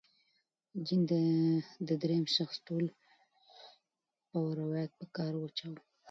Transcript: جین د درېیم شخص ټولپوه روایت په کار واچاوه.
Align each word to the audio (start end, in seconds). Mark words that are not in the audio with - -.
جین 0.85 1.01
د 1.87 1.89
درېیم 2.01 2.25
شخص 2.35 2.55
ټولپوه 2.65 4.51
روایت 4.61 4.91
په 4.99 5.05
کار 5.15 5.33
واچاوه. 5.37 5.81